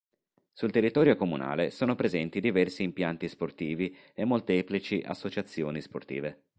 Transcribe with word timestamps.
Sul 0.51 0.71
territorio 0.71 1.15
comunale 1.15 1.69
sono 1.69 1.93
presenti 1.93 2.39
diversi 2.39 2.81
impianti 2.81 3.27
sportivi 3.29 3.95
e 4.15 4.25
molteplici 4.25 5.03
associazioni 5.05 5.79
sportive. 5.79 6.45